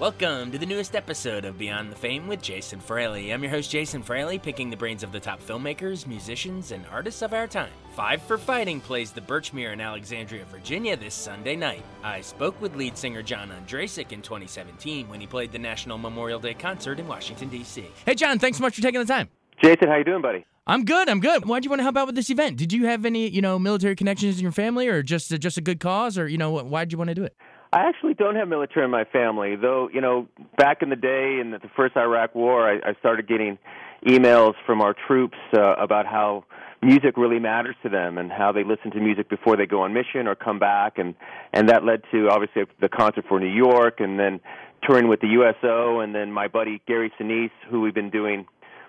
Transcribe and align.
Welcome 0.00 0.52
to 0.52 0.58
the 0.58 0.66
newest 0.66 0.94
episode 0.94 1.44
of 1.44 1.58
Beyond 1.58 1.90
the 1.90 1.96
Fame 1.96 2.28
with 2.28 2.40
Jason 2.40 2.78
Fraley. 2.78 3.32
I'm 3.32 3.42
your 3.42 3.50
host, 3.50 3.68
Jason 3.68 4.00
Fraley, 4.00 4.38
picking 4.38 4.70
the 4.70 4.76
brains 4.76 5.02
of 5.02 5.10
the 5.10 5.18
top 5.18 5.42
filmmakers, 5.42 6.06
musicians, 6.06 6.70
and 6.70 6.86
artists 6.92 7.20
of 7.20 7.32
our 7.32 7.48
time. 7.48 7.72
Five 7.96 8.22
for 8.22 8.38
Fighting 8.38 8.80
plays 8.80 9.10
the 9.10 9.20
Birchmere 9.20 9.72
in 9.72 9.80
Alexandria, 9.80 10.44
Virginia 10.44 10.96
this 10.96 11.14
Sunday 11.14 11.56
night. 11.56 11.82
I 12.04 12.20
spoke 12.20 12.62
with 12.62 12.76
lead 12.76 12.96
singer 12.96 13.24
John 13.24 13.50
Ondrasik 13.50 14.12
in 14.12 14.22
2017 14.22 15.08
when 15.08 15.20
he 15.20 15.26
played 15.26 15.50
the 15.50 15.58
National 15.58 15.98
Memorial 15.98 16.38
Day 16.38 16.54
concert 16.54 17.00
in 17.00 17.08
Washington, 17.08 17.48
D.C. 17.48 17.84
Hey, 18.06 18.14
John, 18.14 18.38
thanks 18.38 18.58
so 18.58 18.62
much 18.62 18.76
for 18.76 18.82
taking 18.82 19.00
the 19.00 19.06
time. 19.06 19.28
Jason, 19.60 19.88
how 19.88 19.96
you 19.96 20.04
doing, 20.04 20.22
buddy? 20.22 20.46
I'm 20.68 20.84
good. 20.84 21.08
I'm 21.08 21.18
good. 21.18 21.44
Why'd 21.44 21.64
you 21.64 21.70
want 21.70 21.80
to 21.80 21.82
help 21.82 21.96
out 21.96 22.06
with 22.06 22.14
this 22.14 22.30
event? 22.30 22.56
Did 22.56 22.72
you 22.72 22.86
have 22.86 23.04
any, 23.04 23.28
you 23.28 23.42
know, 23.42 23.58
military 23.58 23.96
connections 23.96 24.36
in 24.36 24.42
your 24.42 24.52
family, 24.52 24.86
or 24.86 25.02
just 25.02 25.30
just 25.40 25.56
a 25.56 25.62
good 25.62 25.80
cause, 25.80 26.16
or 26.18 26.28
you 26.28 26.38
know, 26.38 26.62
why'd 26.62 26.92
you 26.92 26.98
want 26.98 27.08
to 27.08 27.14
do 27.14 27.24
it? 27.24 27.34
I 27.72 27.88
actually 27.88 28.14
don't 28.14 28.36
have 28.36 28.48
military 28.48 28.84
in 28.84 28.90
my 28.90 29.04
family, 29.04 29.56
though. 29.56 29.90
You 29.92 30.00
know, 30.00 30.26
back 30.56 30.80
in 30.80 30.88
the 30.88 30.96
day 30.96 31.38
in 31.40 31.50
the 31.50 31.60
first 31.76 31.96
Iraq 31.96 32.34
War, 32.34 32.68
I, 32.68 32.90
I 32.90 32.94
started 32.98 33.28
getting 33.28 33.58
emails 34.06 34.54
from 34.64 34.80
our 34.80 34.94
troops 35.06 35.36
uh, 35.52 35.74
about 35.74 36.06
how 36.06 36.44
music 36.80 37.16
really 37.16 37.40
matters 37.40 37.74
to 37.82 37.88
them 37.88 38.16
and 38.16 38.30
how 38.30 38.52
they 38.52 38.64
listen 38.64 38.90
to 38.92 39.00
music 39.00 39.28
before 39.28 39.56
they 39.56 39.66
go 39.66 39.82
on 39.82 39.92
mission 39.92 40.26
or 40.26 40.34
come 40.34 40.58
back, 40.58 40.96
and 40.96 41.14
and 41.52 41.68
that 41.68 41.84
led 41.84 42.02
to 42.12 42.28
obviously 42.30 42.62
the 42.80 42.88
concert 42.88 43.26
for 43.28 43.38
New 43.38 43.52
York, 43.52 44.00
and 44.00 44.18
then 44.18 44.40
touring 44.82 45.08
with 45.08 45.20
the 45.20 45.28
USO, 45.28 46.00
and 46.00 46.14
then 46.14 46.32
my 46.32 46.48
buddy 46.48 46.80
Gary 46.86 47.12
Sinise, 47.20 47.50
who 47.68 47.80
we've 47.82 47.94
been 47.94 48.10
doing 48.10 48.46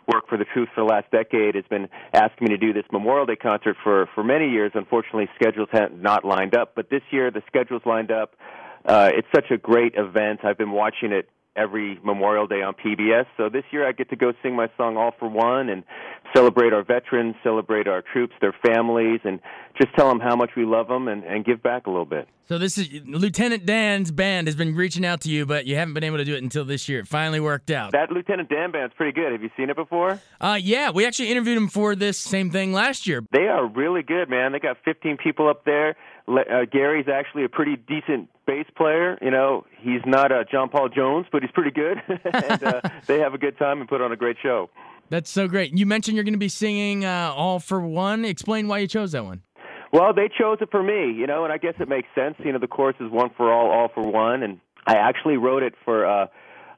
work 0.07 0.27
for 0.27 0.37
the 0.37 0.45
troops 0.45 0.71
for 0.73 0.81
the 0.81 0.89
last 0.89 1.09
decade 1.11 1.55
has 1.55 1.65
been 1.69 1.87
asking 2.13 2.47
me 2.47 2.49
to 2.49 2.57
do 2.57 2.73
this 2.73 2.85
Memorial 2.91 3.25
Day 3.25 3.35
concert 3.35 3.75
for 3.83 4.07
for 4.15 4.23
many 4.23 4.49
years. 4.49 4.71
Unfortunately, 4.73 5.27
schedules 5.35 5.67
have 5.73 5.91
not 5.91 6.23
lined 6.23 6.55
up, 6.55 6.73
but 6.75 6.89
this 6.89 7.01
year 7.11 7.29
the 7.29 7.43
schedules 7.47 7.81
lined 7.85 8.11
up 8.11 8.35
uh, 8.85 9.09
it's 9.13 9.27
such 9.33 9.51
a 9.51 9.57
great 9.57 9.93
event. 9.95 10.41
I've 10.43 10.57
been 10.57 10.71
watching 10.71 11.11
it 11.11 11.29
every 11.55 11.99
Memorial 12.03 12.47
Day 12.47 12.61
on 12.61 12.73
PBS. 12.73 13.25
So 13.37 13.49
this 13.49 13.63
year 13.71 13.87
I 13.87 13.91
get 13.91 14.09
to 14.11 14.15
go 14.15 14.31
sing 14.41 14.55
my 14.55 14.69
song 14.77 14.97
All 14.97 15.13
for 15.19 15.27
One 15.27 15.69
and 15.69 15.83
celebrate 16.33 16.73
our 16.73 16.83
veterans, 16.83 17.35
celebrate 17.43 17.87
our 17.87 18.01
troops, 18.01 18.33
their 18.39 18.55
families, 18.65 19.19
and 19.23 19.39
just 19.79 19.93
tell 19.95 20.07
them 20.07 20.19
how 20.19 20.35
much 20.35 20.51
we 20.55 20.65
love 20.65 20.87
them 20.87 21.07
and, 21.07 21.23
and 21.23 21.43
give 21.43 21.61
back 21.61 21.87
a 21.87 21.89
little 21.89 22.05
bit. 22.05 22.27
So 22.47 22.57
this 22.57 22.79
is 22.79 22.89
Lieutenant 23.05 23.67
Dan's 23.67 24.09
band 24.09 24.47
has 24.47 24.55
been 24.55 24.73
reaching 24.75 25.05
out 25.05 25.21
to 25.21 25.29
you, 25.29 25.45
but 25.45 25.67
you 25.67 25.75
haven't 25.75 25.93
been 25.93 26.03
able 26.03 26.17
to 26.17 26.25
do 26.25 26.33
it 26.33 26.41
until 26.41 26.65
this 26.65 26.89
year. 26.89 27.01
It 27.01 27.07
finally 27.07 27.39
worked 27.39 27.69
out. 27.69 27.91
That 27.91 28.11
Lieutenant 28.11 28.49
Dan 28.49 28.71
band's 28.71 28.93
pretty 28.95 29.11
good. 29.11 29.31
Have 29.31 29.43
you 29.43 29.51
seen 29.55 29.69
it 29.69 29.75
before? 29.75 30.19
Uh, 30.41 30.57
yeah, 30.59 30.89
we 30.89 31.05
actually 31.05 31.29
interviewed 31.29 31.57
him 31.57 31.67
for 31.67 31.95
this 31.95 32.17
same 32.17 32.49
thing 32.49 32.73
last 32.73 33.05
year. 33.05 33.23
They 33.31 33.47
are 33.47 33.67
really 33.67 34.01
good, 34.01 34.29
man. 34.29 34.51
They 34.51 34.59
got 34.59 34.77
15 34.83 35.17
people 35.17 35.47
up 35.47 35.63
there 35.65 35.95
uh, 36.37 36.65
Gary's 36.71 37.07
actually 37.07 37.43
a 37.43 37.49
pretty 37.49 37.75
decent 37.75 38.29
bass 38.45 38.65
player. 38.75 39.17
You 39.21 39.31
know, 39.31 39.65
he's 39.79 40.01
not 40.05 40.31
uh, 40.31 40.43
John 40.51 40.69
Paul 40.69 40.89
Jones, 40.89 41.27
but 41.31 41.41
he's 41.41 41.51
pretty 41.51 41.71
good, 41.71 41.97
and 42.07 42.63
uh, 42.63 42.81
they 43.07 43.19
have 43.19 43.33
a 43.33 43.37
good 43.37 43.57
time 43.57 43.79
and 43.79 43.89
put 43.89 44.01
on 44.01 44.11
a 44.11 44.15
great 44.15 44.37
show. 44.41 44.69
That's 45.09 45.29
so 45.29 45.47
great. 45.47 45.75
You 45.75 45.85
mentioned 45.85 46.15
you're 46.15 46.23
going 46.23 46.33
to 46.33 46.39
be 46.39 46.49
singing 46.49 47.05
uh, 47.05 47.33
"All 47.35 47.59
for 47.59 47.81
One." 47.81 48.25
Explain 48.25 48.67
why 48.67 48.79
you 48.79 48.87
chose 48.87 49.11
that 49.13 49.25
one. 49.25 49.41
Well, 49.91 50.13
they 50.13 50.29
chose 50.29 50.59
it 50.61 50.69
for 50.69 50.83
me, 50.83 51.11
you 51.11 51.25
know, 51.25 51.43
and 51.43 51.51
I 51.51 51.57
guess 51.57 51.73
it 51.79 51.89
makes 51.89 52.07
sense. 52.13 52.35
You 52.39 52.53
know, 52.53 52.59
the 52.59 52.67
chorus 52.67 52.95
is 52.99 53.11
"One 53.11 53.31
for 53.35 53.51
All, 53.51 53.71
All 53.71 53.89
for 53.93 54.05
One," 54.05 54.43
and 54.43 54.59
I 54.85 54.93
actually 54.93 55.37
wrote 55.37 55.63
it 55.63 55.73
for. 55.83 56.05
Uh, 56.05 56.27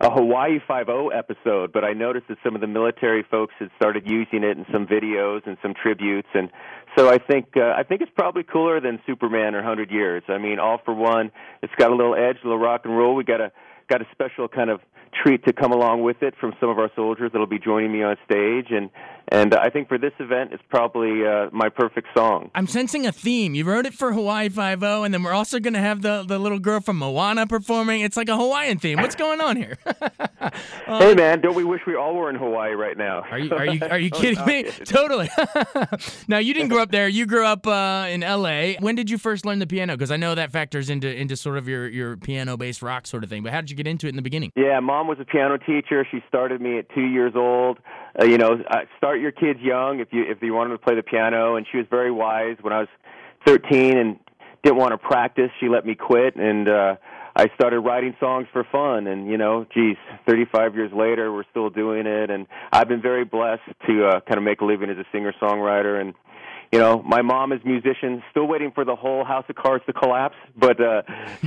a 0.02 0.10
Hawaii 0.10 0.60
Five 0.68 0.90
O 0.90 1.10
episode, 1.10 1.72
but 1.72 1.84
I 1.84 1.94
noticed 1.94 2.28
that 2.30 2.38
some 2.44 2.56
of 2.56 2.62
the 2.62 2.68
military 2.68 3.24
folks 3.30 3.54
had 3.60 3.70
started 3.76 4.10
using 4.10 4.44
it 4.44 4.58
in 4.58 4.66
some 4.72 4.88
videos 4.88 5.46
and 5.46 5.58
some 5.62 5.74
tributes, 5.76 6.28
and 6.34 6.50
so 6.98 7.08
I 7.08 7.20
think 7.20 7.56
uh, 7.56 7.74
I 7.78 7.84
think 7.84 8.02
it's 8.02 8.12
probably 8.16 8.44
cooler 8.44 8.82
than 8.82 9.00
Superman 9.06 9.54
or 9.54 9.62
Hundred 9.62 9.92
Years. 9.92 10.24
I 10.28 10.40
mean, 10.40 10.58
all 10.60 10.80
for 10.84 10.94
one, 10.94 11.32
it's 11.62 11.74
got 11.78 11.92
a 11.92 11.96
little 11.96 12.16
edge, 12.16 12.38
a 12.44 12.48
little 12.48 12.60
rock 12.60 12.82
and 12.86 12.98
roll. 12.98 13.16
We 13.16 13.24
got 13.24 13.42
a 13.42 13.52
got 13.92 14.02
a 14.02 14.08
special 14.14 14.48
kind 14.48 14.70
of 14.70 14.80
treat 15.24 15.44
to 15.44 15.52
come 15.52 15.74
along 15.74 16.02
with 16.02 16.24
it 16.24 16.34
from 16.40 16.54
some 16.60 16.70
of 16.70 16.80
our 16.80 16.90
soldiers 16.96 17.32
that'll 17.34 17.46
be 17.46 17.60
joining 17.60 17.92
me 17.92 18.02
on 18.02 18.16
stage 18.26 18.68
and 18.70 18.90
and 19.32 19.54
I 19.54 19.70
think 19.70 19.88
for 19.88 19.98
this 19.98 20.12
event 20.20 20.52
it's 20.52 20.64
probably 20.70 21.26
uh, 21.26 21.50
my 21.54 21.70
perfect 21.70 22.08
song. 22.14 22.52
I'm 22.54 22.68
sensing 22.68 23.08
a 23.08 23.14
theme. 23.14 23.56
You 23.56 23.64
wrote 23.64 23.86
it 23.86 23.94
for 23.94 24.12
Hawaii 24.12 24.50
Five 24.50 24.84
O, 24.84 25.04
and 25.04 25.14
then 25.14 25.24
we're 25.24 25.32
also 25.32 25.60
going 25.60 25.74
to 25.74 25.80
have 25.80 26.02
the 26.02 26.26
the 26.28 26.38
little 26.38 26.60
girl 26.60 26.82
from 26.82 26.98
Moana 26.98 27.48
performing. 27.48 28.02
It's 28.02 28.18
like 28.18 28.28
a 28.28 28.36
Hawaiian 28.36 28.78
theme. 28.80 29.00
What's 29.00 29.16
going 29.16 29.40
on 29.40 29.56
here? 29.56 29.78
uh, 29.86 30.50
hey 31.00 31.16
man, 31.16 31.40
don't 31.40 31.56
we 31.56 31.64
wish 31.64 31.82
we 31.88 31.96
all 31.96 32.14
were 32.14 32.30
in 32.30 32.36
Hawaii 32.36 32.74
right 32.74 32.98
now? 32.98 33.22
Are 33.32 33.40
you 33.40 33.56
are 33.56 33.66
you 33.66 33.80
are 33.90 34.00
you 34.00 34.10
kidding 34.12 34.46
me? 34.46 34.64
totally. 34.84 35.30
now 36.28 36.40
you 36.40 36.54
didn't 36.54 36.70
grow 36.70 36.82
up 36.82 36.92
there. 36.92 37.08
You 37.08 37.26
grew 37.26 37.46
up 37.46 37.66
uh, 37.66 38.08
in 38.10 38.24
L.A. 38.24 38.76
When 38.82 38.96
did 38.96 39.10
you 39.10 39.18
first 39.18 39.46
learn 39.46 39.60
the 39.60 39.68
piano? 39.68 39.94
Because 39.96 40.12
I 40.12 40.18
know 40.18 40.36
that 40.36 40.52
factors 40.52 40.90
into 40.90 41.08
into 41.08 41.38
sort 41.38 41.58
of 41.58 41.70
your 41.70 41.88
your 41.88 42.18
piano 42.18 42.58
based 42.58 42.82
rock 42.82 43.08
sort 43.08 43.24
of 43.24 43.30
thing. 43.30 43.44
But 43.44 43.54
how 43.54 43.62
did 43.62 43.70
you 43.70 43.78
get 43.82 43.90
into 43.90 44.08
it 44.08 44.10
in 44.10 44.16
the 44.16 44.22
beginning? 44.22 44.52
Yeah, 44.56 44.80
mom 44.80 45.08
was 45.08 45.18
a 45.20 45.26
piano 45.26 45.58
teacher. 45.58 46.06
She 46.10 46.24
started 46.28 46.62
me 46.62 46.78
at 46.78 46.90
two 46.94 47.06
years 47.06 47.34
old. 47.36 47.80
Uh, 48.20 48.26
you 48.26 48.38
know, 48.38 48.62
uh, 48.70 48.80
start 48.98 49.20
your 49.20 49.32
kids 49.32 49.60
young 49.62 50.00
if 50.00 50.10
you 50.12 50.24
if 50.28 50.42
you 50.42 50.54
want 50.54 50.70
them 50.70 50.78
to 50.78 50.84
play 50.84 50.96
the 50.96 51.04
piano. 51.04 51.56
And 51.56 51.66
she 51.72 51.78
was 51.78 51.88
very 51.90 52.12
wise. 52.12 52.58
When 52.62 52.74
I 52.74 52.80
was 52.80 52.90
13 53.46 53.98
and 53.98 54.20
didn't 54.64 54.78
want 54.78 54.92
to 54.92 54.98
practice, 54.98 55.50
she 55.60 55.70
let 55.70 55.86
me 55.86 55.96
quit, 55.96 56.36
and 56.36 56.70
uh, 56.70 56.96
I 57.36 57.48
started 57.56 57.80
writing 57.80 58.16
songs 58.20 58.48
for 58.54 58.64
fun. 58.72 59.08
And 59.08 59.28
you 59.30 59.38
know, 59.38 59.66
geez, 59.74 59.98
35 60.28 60.76
years 60.76 60.92
later, 60.94 61.34
we're 61.34 61.50
still 61.50 61.70
doing 61.70 62.06
it. 62.06 62.30
And 62.30 62.48
I've 62.72 62.88
been 62.88 63.02
very 63.02 63.26
blessed 63.26 63.64
to 63.88 64.08
uh, 64.08 64.20
kind 64.22 64.38
of 64.38 64.44
make 64.44 64.62
a 64.62 64.66
living 64.66 64.90
as 64.90 64.98
a 64.98 65.06
singer 65.12 65.34
songwriter 65.42 66.00
and 66.00 66.14
you 66.72 66.80
know, 66.80 67.02
my 67.04 67.22
mom 67.22 67.52
is 67.52 67.60
musician, 67.66 68.24
still 68.32 68.48
waiting 68.48 68.72
for 68.72 68.86
the 68.86 68.96
whole 68.96 69.26
house 69.26 69.44
of 69.50 69.56
cards 69.56 69.86
to 69.88 69.94
collapse. 69.94 70.36
But 70.56 70.80
uh, 70.80 71.02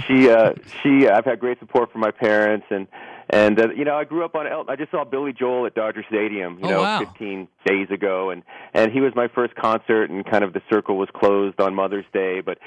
she, 0.06 0.28
uh, 0.28 0.52
she, 0.82 1.08
I've 1.08 1.24
had 1.24 1.40
great 1.40 1.58
support 1.60 1.90
from 1.92 2.02
my 2.02 2.10
parents, 2.10 2.66
and 2.70 2.86
and 3.30 3.58
uh, 3.58 3.68
you 3.70 3.86
know, 3.86 3.96
I 3.96 4.04
grew 4.04 4.24
up 4.24 4.34
on. 4.34 4.46
El- 4.46 4.68
I 4.68 4.76
just 4.76 4.90
saw 4.90 5.04
Billy 5.04 5.32
Joel 5.32 5.64
at 5.64 5.74
Dodger 5.74 6.04
Stadium, 6.08 6.58
you 6.58 6.66
oh, 6.66 6.70
know, 6.70 6.82
wow. 6.82 6.98
15 6.98 7.48
days 7.64 7.90
ago, 7.90 8.30
and 8.30 8.42
and 8.74 8.92
he 8.92 9.00
was 9.00 9.14
my 9.14 9.28
first 9.28 9.54
concert, 9.54 10.10
and 10.10 10.26
kind 10.26 10.44
of 10.44 10.52
the 10.52 10.60
circle 10.68 10.98
was 10.98 11.08
closed 11.14 11.58
on 11.58 11.74
Mother's 11.74 12.06
Day, 12.12 12.42
but 12.42 12.58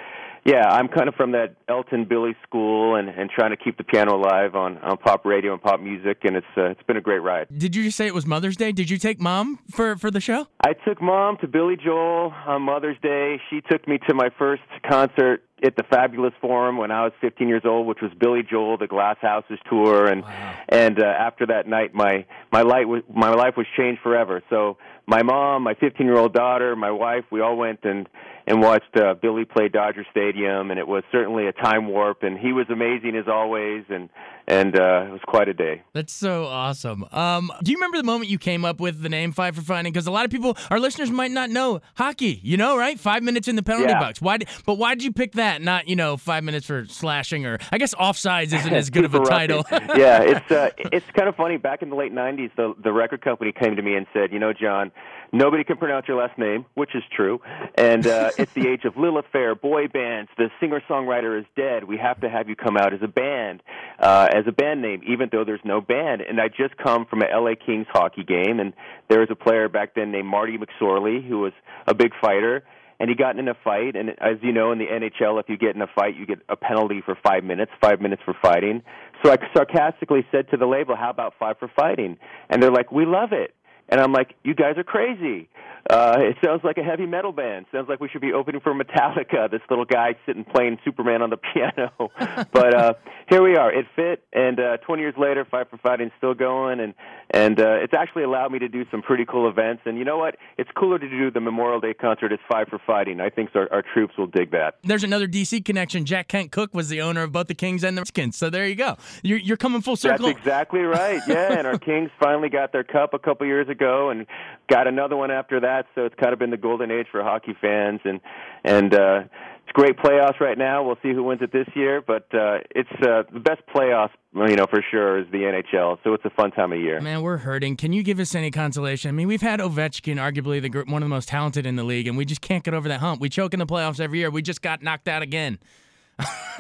yeah, 0.48 0.66
I'm 0.66 0.88
kind 0.88 1.10
of 1.10 1.16
from 1.16 1.34
that 1.34 1.56
Elton 1.68 2.06
Billy 2.06 2.34
school 2.48 2.96
and, 2.96 3.10
and 3.10 3.30
trying 3.30 3.52
to 3.52 3.58
keep 3.58 3.78
the 3.78 3.84
piano 3.84 4.16
alive 4.16 4.56
on, 4.56 4.78
on 4.78 4.98
pop 4.98 5.26
radio 5.26 5.52
and 5.52 5.62
pop 5.62 5.82
music, 5.82 6.20
and 6.24 6.38
it's 6.38 6.48
uh, 6.56 6.70
it's 6.70 6.82
been 6.84 6.96
a 6.96 7.02
great 7.02 7.20
ride. 7.20 7.48
Did 7.56 7.76
you 7.76 7.84
just 7.84 7.98
say 7.98 8.08
it 8.08 8.14
was 8.14 8.26
Mother's 8.26 8.56
Day? 8.56 8.72
Did 8.72 8.90
you 8.90 8.98
take 8.98 9.20
mom 9.20 9.60
for 9.70 9.98
for 9.98 10.10
the 10.10 10.22
show? 10.22 10.48
I 10.62 10.72
took 10.72 11.02
mom 11.02 11.36
to 11.42 11.48
Billy 11.48 11.76
Joel 11.76 12.34
on 12.46 12.62
Mother's 12.62 12.96
Day. 13.04 13.42
She 13.50 13.60
took 13.60 13.86
me 13.90 14.00
to 14.08 14.14
my 14.14 14.30
first 14.40 14.64
concert 14.90 15.44
at 15.64 15.76
the 15.76 15.84
Fabulous 15.84 16.34
Forum 16.40 16.78
when 16.78 16.92
I 16.92 17.04
was 17.04 17.14
15 17.20 17.48
years 17.48 17.64
old, 17.66 17.86
which 17.86 18.00
was 18.02 18.12
Billy 18.18 18.44
Joel, 18.50 18.78
the 18.78 18.88
Glass 18.88 19.18
Houses 19.22 19.60
tour, 19.70 20.08
and 20.08 20.22
wow. 20.22 20.56
and 20.70 21.02
uh, 21.02 21.06
after 21.06 21.48
that 21.48 21.68
night, 21.68 21.94
my 21.94 22.26
my 22.54 22.62
life 22.62 22.86
was 22.88 23.04
my 23.14 23.32
life 23.32 23.56
was 23.58 23.66
changed 23.76 24.02
forever. 24.02 24.42
So 24.50 24.78
my 25.08 25.24
mom, 25.24 25.64
my 25.64 25.74
15 25.74 26.06
year 26.06 26.18
old 26.18 26.34
daughter, 26.34 26.76
my 26.76 26.92
wife, 26.92 27.24
we 27.32 27.42
all 27.42 27.58
went 27.58 27.80
and 27.84 28.08
and 28.48 28.62
watched 28.62 28.96
uh, 28.96 29.14
Billy 29.14 29.44
play 29.44 29.68
Dodger 29.68 30.06
Stadium, 30.10 30.72
and 30.72 30.80
it 30.80 30.88
was 30.88 31.04
certainly 31.12 31.48
a 31.48 31.52
time 31.52 31.90
warp. 31.90 32.24
And 32.24 32.40
he 32.40 32.54
was 32.54 32.66
amazing 32.70 33.18
as 33.18 33.28
always, 33.28 33.84
and 33.90 34.10
and 34.48 34.80
uh, 34.80 35.08
it 35.08 35.12
was 35.12 35.22
quite 35.28 35.50
a 35.50 35.54
day. 35.54 35.84
That's 35.92 36.14
so 36.14 36.46
awesome. 36.46 37.06
Um, 37.12 37.52
do 37.62 37.72
you 37.72 37.78
remember 37.78 37.98
the 37.98 38.06
moment 38.06 38.30
you 38.30 38.40
came 38.40 38.64
up 38.64 38.80
with 38.80 39.02
the 39.02 39.10
name 39.10 39.34
Five 39.34 39.58
for 39.58 39.62
Fighting? 39.62 39.92
Because 39.92 40.08
a 40.08 40.12
lot 40.12 40.24
of 40.24 40.32
people, 40.32 40.58
our 40.72 40.80
listeners, 40.80 41.12
might 41.12 41.32
not 41.32 41.50
know 41.50 41.82
hockey. 41.96 42.40
You 42.42 42.56
know, 42.56 42.78
right? 42.78 42.98
Five 42.98 43.22
minutes 43.22 43.50
in 43.50 43.58
the 43.58 43.64
penalty 43.64 43.90
yeah. 43.90 44.00
box. 44.00 44.22
Why? 44.22 44.40
But 44.66 44.76
why 44.76 44.96
did 44.96 45.04
you 45.04 45.12
pick 45.12 45.34
that? 45.34 45.62
Not 45.62 45.90
you 45.90 45.98
know 45.98 46.16
five 46.16 46.46
minutes 46.46 46.66
for 46.66 46.86
slashing 46.86 47.46
or 47.46 47.60
I 47.72 47.78
guess 47.78 47.94
offsides 47.96 48.54
isn't 48.54 48.74
as 48.74 48.90
good 48.90 49.04
of 49.04 49.14
a 49.14 49.20
title. 49.26 49.66
yeah, 49.72 50.22
it's 50.22 50.52
uh, 50.52 50.70
it's 50.92 51.06
kind 51.14 51.28
of 51.28 51.36
funny. 51.36 51.58
Back 51.58 51.82
in 51.82 51.90
the 51.90 51.98
late 51.98 52.14
'90s, 52.14 52.52
the 52.56 52.74
the 52.82 52.94
record 52.94 53.22
company 53.22 53.52
came 53.52 53.76
to 53.76 53.82
me 53.82 53.96
and 53.96 54.08
said, 54.14 54.32
you 54.32 54.40
know, 54.40 54.54
John 54.54 54.94
nobody 55.32 55.64
can 55.64 55.78
pronounce 55.78 56.08
your 56.08 56.18
last 56.18 56.38
name, 56.38 56.66
which 56.76 56.96
is 56.96 57.04
true, 57.16 57.42
and 57.76 58.06
uh, 58.06 58.32
it's 58.38 58.54
the 58.54 58.68
age 58.68 58.86
of 58.86 58.98
Lilith 58.98 59.26
Fair, 59.32 59.56
boy 59.56 59.88
bands. 59.88 60.30
The 60.38 60.50
singer 60.60 60.82
songwriter 60.90 61.40
is 61.40 61.46
dead. 61.56 61.84
We 61.84 61.98
have 61.98 62.22
to 62.22 62.30
have 62.30 62.50
you 62.50 62.56
come 62.56 62.78
out 62.78 62.94
as 62.94 63.02
a 63.02 63.08
band, 63.08 63.62
uh, 64.00 64.28
as 64.34 64.46
a 64.48 64.52
band 64.52 64.82
name, 64.82 65.02
even 65.08 65.30
though 65.32 65.44
there's 65.44 65.62
no 65.64 65.82
band. 65.82 66.22
And 66.22 66.40
I 66.40 66.48
just 66.48 66.78
come 66.78 67.06
from 67.06 67.22
a 67.22 67.26
LA 67.26 67.54
Kings 67.64 67.88
hockey 67.90 68.24
game, 68.24 68.60
and 68.60 68.74
there 69.10 69.20
was 69.20 69.30
a 69.32 69.36
player 69.36 69.70
back 69.70 69.96
then 69.96 70.12
named 70.12 70.28
Marty 70.28 70.58
McSorley 70.58 71.28
who 71.28 71.40
was 71.40 71.54
a 71.88 71.94
big 71.94 72.12
fighter 72.22 72.64
and 73.00 73.10
he 73.10 73.16
got 73.16 73.38
in 73.38 73.48
a 73.48 73.54
fight. 73.54 73.96
And 73.96 74.10
as 74.20 74.38
you 74.42 74.52
know, 74.52 74.72
in 74.72 74.80
the 74.80 74.86
NHL, 74.86 75.40
if 75.40 75.50
you 75.50 75.58
get 75.58 75.76
in 75.76 75.82
a 75.82 75.88
fight, 75.88 76.16
you 76.16 76.26
get 76.26 76.40
a 76.50 76.56
penalty 76.56 77.02
for 77.06 77.18
five 77.24 77.44
minutes, 77.44 77.72
five 77.82 78.02
minutes 78.02 78.22
for 78.26 78.36
fighting. 78.42 78.82
So 79.24 79.32
I 79.32 79.38
sarcastically 79.54 80.26
said 80.32 80.50
to 80.52 80.58
the 80.58 80.66
label, 80.66 80.96
"How 80.96 81.10
about 81.10 81.34
five 81.40 81.58
for 81.60 81.68
fighting?" 81.68 82.18
And 82.50 82.62
they're 82.62 82.72
like, 82.72 82.92
"We 82.92 83.06
love 83.06 83.34
it." 83.34 83.54
And 83.90 84.02
I'm 84.02 84.12
like, 84.12 84.36
"You 84.44 84.54
guys 84.54 84.78
are 84.78 84.84
crazy." 84.84 85.50
Uh, 85.90 86.16
it 86.20 86.36
sounds 86.44 86.64
like 86.64 86.78
a 86.78 86.84
heavy 86.84 87.06
metal 87.06 87.32
band. 87.32 87.66
Sounds 87.72 87.88
like 87.88 88.00
we 88.00 88.10
should 88.10 88.22
be 88.22 88.34
opening 88.34 88.60
for 88.62 88.74
Metallica. 88.74 89.50
This 89.50 89.62
little 89.70 89.86
guy 89.86 90.16
sitting 90.26 90.44
playing 90.44 90.80
Superman 90.84 91.22
on 91.22 91.30
the 91.30 91.38
piano. 91.54 92.12
but 92.52 92.74
uh, 92.74 92.94
here 93.30 93.42
we 93.42 93.56
are. 93.56 93.72
It 93.74 93.86
fit, 93.96 94.24
and 94.34 94.60
uh, 94.60 94.78
20 94.78 95.02
years 95.02 95.16
later, 95.18 95.46
Five 95.50 95.70
for 95.70 95.78
Fighting's 95.78 96.12
still 96.18 96.34
going, 96.34 96.80
and 96.80 96.94
and 97.30 97.60
uh, 97.60 97.76
it's 97.82 97.94
actually 97.94 98.24
allowed 98.24 98.52
me 98.52 98.60
to 98.60 98.68
do 98.68 98.86
some 98.92 99.02
pretty 99.02 99.26
cool 99.26 99.50
events. 99.50 99.84
And 99.86 99.98
you 99.98 100.06
know 100.06 100.18
what? 100.18 100.38
It's 100.58 100.70
cooler 100.78 101.00
to 101.00 101.10
do 101.10 101.32
the 101.32 101.42
Memorial 101.42 101.80
Day 101.80 101.94
concert 101.94 102.32
as 102.32 102.40
Five 102.52 102.68
for 102.70 102.80
Fighting. 102.86 103.22
I 103.22 103.30
think 103.30 103.50
our, 103.56 103.72
our 103.72 103.84
troops 103.94 104.18
will 104.18 104.28
dig 104.28 104.52
that. 104.52 104.76
There's 104.84 105.04
another 105.04 105.28
DC 105.28 105.64
connection. 105.64 106.06
Jack 106.06 106.28
Kent 106.28 106.52
Cooke 106.52 106.74
was 106.74 106.90
the 106.90 107.02
owner 107.02 107.24
of 107.24 107.32
both 107.32 107.48
the 107.48 107.56
Kings 107.56 107.84
and 107.84 107.98
the 107.98 108.02
Redskins. 108.02 108.38
So 108.38 108.50
there 108.50 108.68
you 108.68 108.76
go. 108.76 108.98
You're, 109.24 109.40
you're 109.40 109.58
coming 109.58 109.82
full 109.82 109.96
circle. 109.96 110.28
That's 110.28 110.38
exactly 110.38 110.82
right. 110.82 111.22
Yeah, 111.28 111.58
and 111.58 111.68
our 111.68 111.78
Kings 111.80 112.10
finally 112.20 112.50
got 112.50 112.72
their 112.72 112.84
cup 112.84 113.14
a 113.14 113.20
couple 113.20 113.46
years 113.46 113.70
ago, 113.70 114.10
and 114.10 114.26
got 114.70 114.88
another 114.88 115.16
one 115.16 115.32
after 115.32 115.60
that. 115.62 115.77
So 115.96 116.06
it's 116.06 116.16
kind 116.16 116.34
of 116.34 116.40
been 116.40 116.50
the 116.50 116.58
golden 116.58 116.92
age 116.92 117.08
for 117.12 117.24
hockey 117.24 117.56
fans, 117.60 118.02
and 118.04 118.20
and 118.64 118.94
uh, 118.94 119.20
it's 119.68 119.74
great 119.74 119.98
playoffs 119.98 120.40
right 120.40 120.58
now. 120.58 120.84
We'll 120.84 120.98
see 121.04 121.14
who 121.14 121.24
wins 121.24 121.42
it 121.42 121.52
this 121.52 121.68
year, 121.76 122.02
but 122.02 122.28
uh, 122.34 122.60
it's 122.72 122.90
uh, 123.02 123.24
the 123.34 123.40
best 123.40 123.62
playoffs, 123.76 124.12
you 124.34 124.56
know, 124.56 124.66
for 124.70 124.82
sure 124.90 125.20
is 125.20 125.26
the 125.32 125.40
NHL. 125.40 125.98
So 126.04 126.14
it's 126.14 126.24
a 126.24 126.30
fun 126.30 126.52
time 126.52 126.72
of 126.72 126.80
year. 126.80 127.02
Man, 127.02 127.22
we're 127.22 127.38
hurting. 127.38 127.76
Can 127.76 127.92
you 127.92 128.02
give 128.02 128.20
us 128.20 128.34
any 128.34 128.50
consolation? 128.50 129.10
I 129.10 129.12
mean, 129.12 129.28
we've 129.28 129.42
had 129.42 129.60
Ovechkin, 129.60 130.16
arguably 130.16 130.62
the 130.62 130.92
one 130.92 131.04
of 131.04 131.06
the 131.06 131.14
most 131.14 131.28
talented 131.28 131.66
in 131.66 131.76
the 131.76 131.84
league, 131.84 132.08
and 132.08 132.18
we 132.18 132.24
just 132.24 132.42
can't 132.42 132.64
get 132.64 132.74
over 132.74 132.88
that 132.88 133.02
hump. 133.02 133.20
We 133.20 133.30
choke 133.30 133.54
in 133.54 133.60
the 133.60 133.66
playoffs 133.66 134.00
every 134.00 134.20
year. 134.20 134.30
We 134.30 134.42
just 134.42 134.62
got 134.62 134.82
knocked 134.82 135.08
out 135.08 135.22
again. 135.22 135.60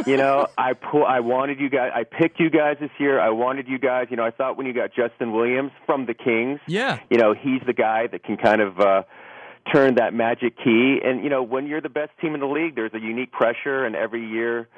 You 0.05 0.17
know, 0.17 0.47
I 0.57 0.73
pull, 0.73 1.05
I 1.05 1.19
wanted 1.21 1.59
you 1.59 1.69
guys. 1.69 1.91
I 1.95 2.03
picked 2.03 2.39
you 2.39 2.49
guys 2.49 2.77
this 2.79 2.91
year. 2.99 3.19
I 3.19 3.29
wanted 3.29 3.67
you 3.67 3.79
guys. 3.79 4.07
You 4.09 4.17
know, 4.17 4.25
I 4.25 4.31
thought 4.31 4.57
when 4.57 4.67
you 4.67 4.73
got 4.73 4.93
Justin 4.93 5.31
Williams 5.31 5.71
from 5.85 6.05
the 6.05 6.13
Kings, 6.13 6.59
yeah, 6.67 6.99
you 7.09 7.17
know, 7.17 7.33
he's 7.33 7.61
the 7.65 7.73
guy 7.73 8.07
that 8.07 8.23
can 8.23 8.37
kind 8.37 8.61
of. 8.61 8.79
uh 8.79 9.03
turn 9.73 9.95
that 9.95 10.13
magic 10.13 10.55
key. 10.63 10.99
And 11.03 11.21
you 11.25 11.29
know, 11.29 11.43
when 11.43 11.67
you're 11.67 11.81
the 11.81 11.89
best 11.89 12.11
team 12.21 12.33
in 12.33 12.39
the 12.39 12.47
league, 12.47 12.75
there's 12.75 12.93
a 12.93 13.01
unique 13.01 13.33
pressure, 13.33 13.85
and 13.85 13.97
every 13.97 14.25
year, 14.25 14.69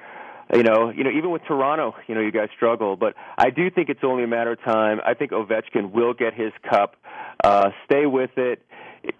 you 0.51 0.63
know, 0.63 0.89
you 0.89 1.03
know, 1.03 1.11
even 1.11 1.29
with 1.29 1.43
Toronto, 1.47 1.93
you 2.07 2.15
know, 2.15 2.21
you 2.21 2.31
guys 2.31 2.49
struggle. 2.55 2.95
But 2.95 3.13
I 3.37 3.51
do 3.51 3.69
think 3.69 3.89
it's 3.89 4.03
only 4.03 4.23
a 4.23 4.27
matter 4.27 4.53
of 4.53 4.63
time. 4.63 4.99
I 5.05 5.13
think 5.13 5.29
Ovechkin 5.29 5.91
will 5.91 6.15
get 6.15 6.33
his 6.33 6.51
cup. 6.67 6.95
Uh, 7.43 7.69
stay 7.85 8.07
with 8.07 8.31
it 8.37 8.65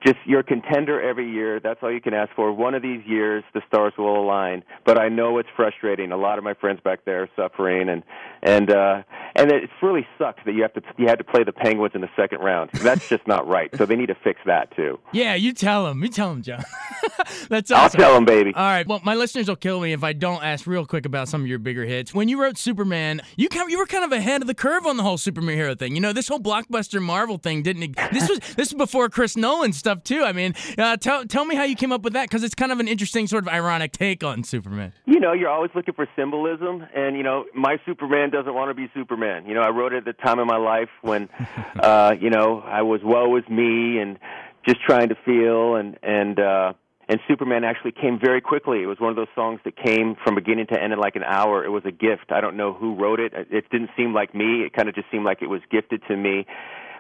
just 0.04 0.18
you're 0.26 0.40
a 0.42 0.44
contender 0.44 1.02
every 1.02 1.30
year. 1.30 1.60
That's 1.60 1.80
all 1.81 1.92
you 1.92 2.02
can 2.02 2.14
ask 2.14 2.34
for. 2.36 2.52
One 2.52 2.74
of 2.74 2.81
these 2.81 3.02
years, 3.06 3.44
the 3.54 3.62
stars 3.68 3.94
will 3.98 4.20
align. 4.20 4.64
But 4.86 5.00
I 5.00 5.10
know 5.10 5.38
it's 5.38 5.50
frustrating. 5.56 6.12
A 6.12 6.18
lot 6.18 6.38
of 6.38 6.44
my 6.44 6.54
friends 6.54 6.80
back 6.84 7.06
there 7.06 7.24
are 7.24 7.30
suffering, 7.36 7.90
and 7.90 8.04
and 8.42 8.72
uh, 8.72 9.04
and 9.36 9.52
it 9.52 9.70
really 9.81 10.06
sucks 10.18 10.42
that 10.46 10.54
you 10.54 10.62
have 10.62 10.74
to 10.74 10.81
you 10.98 11.08
had 11.08 11.18
to 11.18 11.24
play 11.24 11.44
the 11.44 11.52
Penguins 11.52 11.94
in 11.96 12.02
the 12.02 12.10
second 12.16 12.40
round. 12.40 12.72
That's 12.74 13.08
just 13.08 13.28
not 13.28 13.48
right. 13.48 13.70
So 13.78 13.86
they 13.86 13.96
need 13.96 14.08
to 14.08 14.18
fix 14.24 14.40
that 14.46 14.76
too. 14.76 15.00
Yeah, 15.12 15.36
you 15.36 15.54
tell 15.54 15.86
them. 15.86 16.02
You 16.04 16.10
tell 16.10 16.30
them, 16.30 16.42
John. 16.42 16.64
That's 17.50 17.72
awesome. 17.72 18.02
I'll 18.02 18.08
tell 18.08 18.14
them, 18.14 18.26
baby. 18.26 18.54
All 18.56 18.64
right. 18.64 18.88
Well, 18.88 19.02
my 19.04 19.16
listeners 19.16 19.48
will 19.48 19.56
kill 19.56 19.80
me 19.80 19.94
if 19.94 20.04
I 20.04 20.14
don't 20.14 20.44
ask 20.44 20.68
real 20.68 20.86
quick 20.86 21.06
about 21.06 21.28
some 21.28 21.42
of 21.42 21.48
your 21.48 21.60
bigger 21.60 21.86
hits. 21.86 22.14
When 22.14 22.30
you 22.30 22.42
wrote 22.42 22.58
Superman, 22.58 23.22
you 23.36 23.50
kind 23.50 23.64
of, 23.66 23.70
you 23.70 23.78
were 23.78 23.86
kind 23.86 24.04
of 24.04 24.12
ahead 24.12 24.42
of 24.42 24.48
the 24.48 24.54
curve 24.54 24.86
on 24.86 24.98
the 24.98 25.04
whole 25.04 25.18
superhero 25.18 25.78
thing. 25.78 25.96
You 25.96 26.02
know, 26.02 26.14
this 26.14 26.28
whole 26.28 26.40
blockbuster 26.40 27.02
Marvel 27.02 27.38
thing 27.38 27.64
didn't. 27.64 27.96
This 28.12 28.30
was 28.30 28.40
this 28.56 28.74
was 28.74 28.74
before 28.74 29.10
Chris 29.10 29.36
Nolan 29.36 29.69
stuff 29.74 30.04
too. 30.04 30.24
I 30.24 30.31
mean, 30.31 30.54
uh, 30.77 30.98
tell 30.98 31.25
tell 31.25 31.45
me 31.45 31.56
how 31.56 31.63
you 31.63 31.75
came 31.75 31.92
up 31.92 32.01
with 32.01 32.13
that 32.13 32.30
because 32.30 32.44
it's 32.44 32.56
kind 32.56 32.71
of 32.71 32.80
an 32.80 32.88
interesting 32.88 33.27
sort 33.27 33.44
of 33.44 33.50
ironic 33.50 33.92
take 33.92 34.24
on 34.24 34.44
Superman. 34.44 34.94
You 35.06 35.19
know, 35.19 35.33
you're 35.33 35.50
always 35.50 35.71
looking 35.75 35.94
for 35.94 36.07
symbolism, 36.16 36.86
and 36.95 37.16
you 37.16 37.24
know, 37.24 37.45
my 37.54 37.77
Superman 37.86 38.30
doesn't 38.30 38.54
want 38.54 38.69
to 38.69 38.74
be 38.74 38.89
Superman. 38.94 39.45
You 39.45 39.56
know, 39.56 39.62
I 39.62 39.69
wrote 39.69 39.94
it 39.94 39.98
at 39.98 40.06
the 40.06 40.13
time 40.13 40.39
of 40.39 40.48
my 40.48 40.57
life 40.57 40.89
when, 41.01 41.30
uh, 41.80 42.16
you 42.19 42.30
know, 42.30 42.60
I 42.60 42.81
was 42.81 43.01
woe 43.04 43.36
is 43.38 43.48
me 43.50 44.00
and 44.00 44.18
just 44.66 44.81
trying 44.86 45.10
to 45.10 45.16
feel 45.25 45.75
and 45.75 45.98
and. 46.04 46.39
uh 46.39 46.74
and 47.12 47.19
Superman 47.27 47.63
actually 47.63 47.92
came 47.92 48.19
very 48.24 48.39
quickly. 48.39 48.83
It 48.83 48.86
was 48.86 49.00
one 49.00 49.10
of 49.10 49.16
those 49.16 49.33
songs 49.33 49.60
that 49.66 49.75
came 49.75 50.16
from 50.24 50.36
beginning 50.36 50.68
to 50.68 50.80
end 50.80 50.94
in 50.94 51.00
like 51.00 51.16
an 51.16 51.24
hour. 51.24 51.66
It 51.66 51.69
was 51.69 51.81
a 51.83 51.92
gift. 51.92 52.30
I 52.30 52.39
don't 52.39 52.56
know 52.56 52.71
who 52.71 52.94
wrote 52.94 53.19
it. 53.19 53.33
It 53.33 53.68
didn't 53.71 53.89
seem 53.98 54.13
like 54.13 54.36
me. 54.36 54.62
It 54.63 54.74
kind 54.74 54.88
of 54.88 54.94
just 54.94 55.10
seemed 55.10 55.25
like 55.25 55.42
it 55.42 55.48
was 55.48 55.62
gifted 55.71 56.04
to 56.07 56.16
me. 56.16 56.45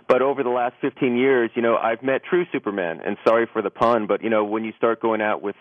But 0.09 0.23
over 0.23 0.41
the 0.41 0.49
last 0.49 0.73
15 0.81 1.15
years, 1.15 1.51
you 1.53 1.61
know, 1.61 1.77
I've 1.77 2.01
met 2.01 2.23
true 2.27 2.43
Superman. 2.51 2.99
And 3.05 3.15
sorry 3.25 3.47
for 3.53 3.61
the 3.61 3.69
pun, 3.69 4.07
but 4.07 4.23
you 4.23 4.29
know, 4.31 4.43
when 4.43 4.65
you 4.65 4.73
start 4.75 4.99
going 5.01 5.21
out 5.21 5.43
with 5.43 5.55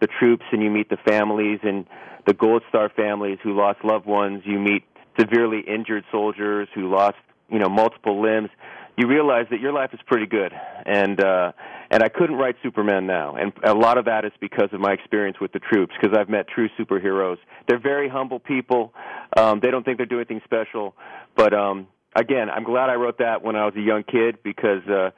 the 0.00 0.08
troops 0.18 0.44
and 0.52 0.62
you 0.62 0.70
meet 0.70 0.88
the 0.88 0.96
families 1.06 1.60
and 1.62 1.84
the 2.26 2.32
Gold 2.32 2.62
Star 2.70 2.88
families 2.88 3.38
who 3.42 3.54
lost 3.54 3.84
loved 3.84 4.06
ones, 4.06 4.42
you 4.46 4.58
meet 4.58 4.84
severely 5.20 5.60
injured 5.60 6.04
soldiers 6.10 6.66
who 6.74 6.90
lost, 6.90 7.16
you 7.50 7.58
know, 7.58 7.68
multiple 7.68 8.22
limbs, 8.22 8.48
you 8.96 9.06
realize 9.06 9.44
that 9.50 9.60
your 9.60 9.72
life 9.72 9.90
is 9.92 10.00
pretty 10.06 10.26
good. 10.26 10.52
And 10.86 11.22
uh 11.22 11.52
and 11.90 12.02
I 12.02 12.08
couldn't 12.08 12.36
write 12.36 12.54
Superman 12.62 13.06
now. 13.06 13.34
And 13.34 13.52
a 13.64 13.74
lot 13.74 13.98
of 13.98 14.06
that 14.06 14.24
is 14.24 14.32
because 14.40 14.68
of 14.72 14.80
my 14.80 14.92
experience 14.92 15.38
with 15.40 15.52
the 15.52 15.58
troops 15.58 15.92
because 16.00 16.16
I've 16.16 16.28
met 16.30 16.46
true 16.48 16.68
superheroes. 16.78 17.36
They're 17.68 17.80
very 17.80 18.08
humble 18.08 18.38
people. 18.38 18.94
Um 19.36 19.60
they 19.60 19.70
don't 19.70 19.84
think 19.84 19.98
they're 19.98 20.06
doing 20.06 20.24
anything 20.30 20.40
special, 20.46 20.94
but 21.36 21.52
um 21.52 21.86
again, 22.14 22.50
I'm 22.50 22.64
glad 22.64 22.90
I 22.90 22.94
wrote 22.94 23.18
that 23.18 23.42
when 23.42 23.56
I 23.56 23.64
was 23.64 23.74
a 23.76 23.80
young 23.80 24.02
kid 24.04 24.38
because 24.42 24.86
uh, 24.88 25.10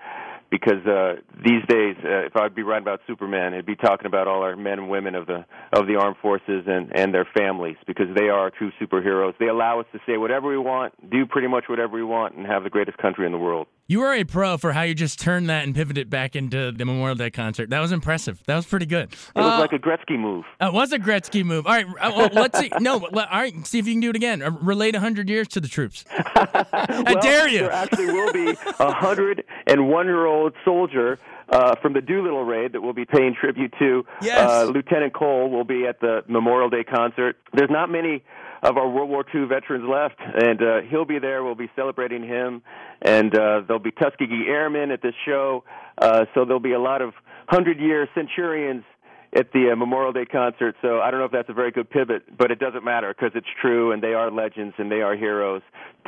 because 0.53 0.87
uh, 0.87 1.15
these 1.43 1.65
days, 1.67 1.97
uh, 2.05 2.27
if 2.27 2.37
I'd 2.37 2.55
be 2.55 2.63
writing 2.63 2.85
about 2.85 3.01
Superman, 3.07 3.55
it'd 3.55 3.65
be 3.65 3.75
talking 3.75 4.05
about 4.05 4.29
all 4.29 4.43
our 4.43 4.55
men 4.55 4.79
and 4.79 4.91
women 4.91 5.15
of 5.15 5.27
the 5.27 5.47
of 5.73 5.87
the 5.87 5.97
armed 5.97 6.19
forces 6.21 6.65
and 6.67 6.93
and 6.95 7.13
their 7.15 7.27
families 7.35 7.77
because 7.87 8.09
they 8.15 8.29
are 8.29 8.51
true 8.51 8.71
superheroes. 8.79 9.33
They 9.39 9.49
allow 9.49 9.81
us 9.81 9.87
to 9.93 9.99
say 10.07 10.19
whatever 10.19 10.49
we 10.49 10.59
want, 10.59 10.93
do 11.11 11.25
pretty 11.25 11.49
much 11.49 11.65
whatever 11.69 11.95
we 11.95 12.05
want, 12.05 12.37
and 12.37 12.47
have 12.47 12.65
the 12.65 12.71
greatest 12.71 12.99
country 12.99 13.25
in 13.25 13.33
the 13.33 13.39
world. 13.39 13.67
You 13.89 14.03
are 14.03 14.15
a 14.15 14.25
pro 14.25 14.57
for 14.59 14.73
how 14.73 14.83
you 14.83 14.95
just 14.95 15.21
turned 15.21 15.51
that 15.51 15.65
and 15.65 15.75
pivoted 15.75 16.09
back 16.09 16.35
into 16.37 16.73
the 16.73 16.85
Memorial 16.85 17.15
Day 17.17 17.31
concert. 17.31 17.71
That 17.71 17.81
was 17.81 17.93
impressive. 17.93 18.43
That 18.47 18.57
was 18.57 18.65
pretty 18.65 18.87
good. 18.87 19.13
It 19.13 19.19
was 19.35 19.53
uh, 19.53 19.59
like 19.59 19.73
a 19.73 19.79
Gretzky 19.79 20.19
move. 20.19 20.45
It 20.61 20.73
was 20.73 20.93
a 20.93 20.99
Gretzky 20.99 21.45
move. 21.45 21.67
All 21.67 21.75
right, 21.75 21.87
uh, 22.01 22.13
well, 22.17 22.31
let's 22.33 22.59
see. 22.59 22.71
No, 22.81 23.01
all 23.13 23.27
right, 23.31 23.67
see 23.67 23.79
if 23.79 23.87
you 23.87 23.93
can 23.93 24.01
do 24.01 24.11
it 24.11 24.17
again. 24.17 24.41
Uh, 24.41 24.51
relate 24.63 24.95
100 24.95 25.29
years 25.29 25.49
to 25.49 25.61
the 25.61 25.69
troops. 25.69 26.05
I 26.11 27.03
well, 27.05 27.21
dare 27.21 27.49
you. 27.49 27.61
There 27.61 27.73
actually 27.73 28.07
will 28.07 28.33
be 28.33 28.57
a 28.79 28.87
101 28.87 30.07
year 30.07 30.27
old 30.43 30.55
soldier 30.65 31.19
uh, 31.49 31.75
from 31.77 31.93
the 31.93 32.01
Doolittle 32.01 32.45
raid 32.45 32.73
that 32.73 32.81
we'll 32.81 32.93
be 32.93 33.05
paying 33.05 33.35
tribute 33.39 33.75
to. 33.79 34.05
Yes. 34.21 34.51
Uh, 34.51 34.65
Lieutenant 34.65 35.15
Cole 35.15 35.51
will 35.51 35.65
be 35.65 35.87
at 35.87 36.01
the 36.01 36.25
Memorial 36.29 36.71
Day 36.71 36.85
concert. 36.85 37.37
There's 37.53 37.71
not 37.71 37.91
many 37.91 38.23
of 38.63 38.77
our 38.77 38.89
World 38.89 39.11
War 39.11 39.25
II 39.35 39.47
veterans 39.47 39.85
left, 39.89 40.21
and 40.21 40.63
uh, 40.63 40.81
he'll 40.89 41.05
be 41.05 41.19
there. 41.19 41.43
We'll 41.43 41.55
be 41.55 41.71
celebrating 41.75 42.23
him, 42.23 42.63
and 43.01 43.35
uh, 43.35 43.63
there'll 43.67 43.83
be 43.83 43.91
Tuskegee 43.91 44.47
Airmen 44.49 44.91
at 44.91 45.03
this 45.03 45.15
show. 45.27 45.65
Uh, 45.99 46.27
so 46.35 46.45
there'll 46.45 46.61
be 46.61 46.73
a 46.73 46.81
lot 46.81 47.03
of 47.03 47.13
hundred-year 47.49 48.09
centurions 48.15 48.85
at 49.35 49.53
the 49.53 49.71
uh, 49.73 49.77
Memorial 49.77 50.13
Day 50.13 50.27
concert. 50.27 50.77
So 50.81 51.01
I 51.01 51.11
don't 51.11 51.19
know 51.19 51.27
if 51.27 51.33
that's 51.33 51.49
a 51.49 51.55
very 51.55 51.71
good 51.71 51.91
pivot, 51.91 52.37
but 52.37 52.51
it 52.51 52.59
doesn't 52.59 52.85
matter 52.85 53.13
because 53.13 53.33
it's 53.35 53.47
true, 53.61 53.91
and 53.93 54.03
they 54.03 54.15
are 54.15 54.31
legends 54.31 54.75
and 54.79 54.91
they 54.91 55.01
are 55.01 55.17
heroes. 55.17 55.63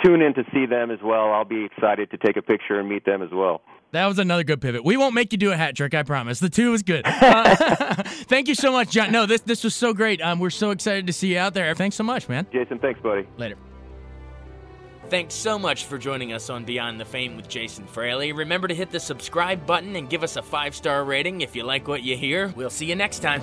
Tune 0.05 0.23
in 0.23 0.35
to 0.35 0.45
see 0.53 0.67
them 0.67 0.91
as 0.91 0.99
well. 1.03 1.33
I'll 1.33 1.45
be 1.45 1.65
excited 1.65 2.11
to 2.11 2.19
take 2.19 2.37
a 2.37 2.43
picture 2.43 2.79
and 2.79 2.89
meet 2.89 3.05
them 3.05 3.23
as 3.23 3.31
well. 3.33 3.63
That 3.95 4.07
was 4.07 4.19
another 4.19 4.43
good 4.43 4.61
pivot. 4.61 4.85
We 4.85 4.97
won't 4.97 5.15
make 5.15 5.31
you 5.31 5.39
do 5.39 5.53
a 5.53 5.57
hat 5.57 5.77
trick, 5.77 5.95
I 5.95 6.03
promise. 6.03 6.41
The 6.41 6.51
two 6.51 6.73
was 6.73 6.83
good. 6.83 7.07
Uh, 7.25 8.03
thank 8.05 8.49
you 8.49 8.55
so 8.55 8.71
much, 8.71 8.91
John. 8.91 9.11
No, 9.11 9.25
this 9.25 9.41
this 9.41 9.65
was 9.65 9.75
so 9.75 9.95
great. 9.95 10.21
Um, 10.21 10.41
we're 10.41 10.51
so 10.51 10.71
excited 10.71 11.07
to 11.07 11.13
see 11.13 11.33
you 11.33 11.39
out 11.39 11.55
there. 11.55 11.75
Thanks 11.75 11.97
so 11.97 12.05
much, 12.05 12.29
man. 12.29 12.47
Jason, 12.53 12.79
thanks, 12.79 13.01
buddy. 13.01 13.27
Later. 13.39 13.57
Thanks 15.09 15.35
so 15.35 15.59
much 15.59 15.85
for 15.87 15.97
joining 15.97 16.33
us 16.33 16.51
on 16.51 16.65
Beyond 16.65 17.01
the 17.01 17.05
Fame 17.05 17.37
with 17.37 17.49
Jason 17.49 17.87
Fraley. 17.87 18.33
Remember 18.33 18.69
to 18.69 18.75
hit 18.75 18.91
the 18.91 19.01
subscribe 19.01 19.65
button 19.67 19.97
and 19.97 20.11
give 20.11 20.23
us 20.23 20.37
a 20.37 20.43
five 20.43 20.75
star 20.75 21.05
rating 21.05 21.41
if 21.41 21.57
you 21.57 21.65
like 21.65 21.89
what 21.89 22.03
you 22.03 22.17
hear. 22.17 22.53
We'll 22.57 22.71
see 22.71 22.87
you 22.87 22.97
next 22.97 23.21
time. 23.21 23.43